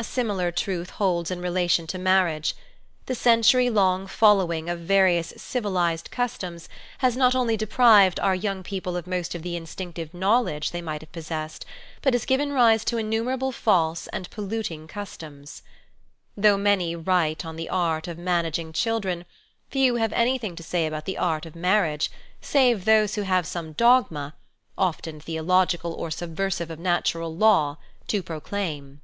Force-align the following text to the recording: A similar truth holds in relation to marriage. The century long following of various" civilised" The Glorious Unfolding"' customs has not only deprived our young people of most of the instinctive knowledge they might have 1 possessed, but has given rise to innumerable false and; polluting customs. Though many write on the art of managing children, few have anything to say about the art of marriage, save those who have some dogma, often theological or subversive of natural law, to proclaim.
A 0.00 0.04
similar 0.04 0.52
truth 0.52 0.90
holds 0.90 1.28
in 1.28 1.40
relation 1.40 1.84
to 1.88 1.98
marriage. 1.98 2.54
The 3.06 3.16
century 3.16 3.68
long 3.68 4.06
following 4.06 4.68
of 4.68 4.78
various" 4.78 5.32
civilised" 5.36 6.08
The 6.12 6.14
Glorious 6.14 6.32
Unfolding"' 6.36 6.50
customs 6.60 6.68
has 6.98 7.16
not 7.16 7.34
only 7.34 7.56
deprived 7.56 8.20
our 8.20 8.34
young 8.36 8.62
people 8.62 8.96
of 8.96 9.08
most 9.08 9.34
of 9.34 9.42
the 9.42 9.56
instinctive 9.56 10.14
knowledge 10.14 10.70
they 10.70 10.80
might 10.80 11.00
have 11.00 11.08
1 11.08 11.12
possessed, 11.14 11.66
but 12.00 12.14
has 12.14 12.26
given 12.26 12.52
rise 12.52 12.84
to 12.84 12.96
innumerable 12.98 13.50
false 13.50 14.06
and; 14.12 14.30
polluting 14.30 14.86
customs. 14.86 15.62
Though 16.36 16.56
many 16.56 16.94
write 16.94 17.44
on 17.44 17.56
the 17.56 17.68
art 17.68 18.06
of 18.06 18.18
managing 18.18 18.72
children, 18.72 19.24
few 19.68 19.96
have 19.96 20.12
anything 20.12 20.54
to 20.54 20.62
say 20.62 20.86
about 20.86 21.06
the 21.06 21.18
art 21.18 21.44
of 21.44 21.56
marriage, 21.56 22.08
save 22.40 22.84
those 22.84 23.16
who 23.16 23.22
have 23.22 23.48
some 23.48 23.72
dogma, 23.72 24.34
often 24.78 25.18
theological 25.18 25.92
or 25.92 26.12
subversive 26.12 26.70
of 26.70 26.78
natural 26.78 27.34
law, 27.36 27.78
to 28.06 28.22
proclaim. 28.22 29.00